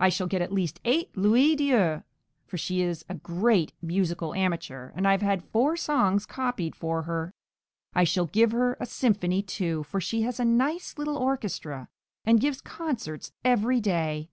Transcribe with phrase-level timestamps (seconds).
[0.00, 2.04] I shall get at least eight louis d'or;
[2.48, 7.02] for she is a great musical amateur, and I have had four songs copied for
[7.02, 7.32] her;
[7.94, 11.88] I shall give her a symphony, too, for she has a nice little orchestra,
[12.24, 14.30] and gives concerts every day.